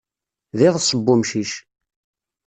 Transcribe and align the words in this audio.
D 0.57 0.59
iḍes 0.67 0.89
n 0.95 1.01
umcic. 1.13 1.51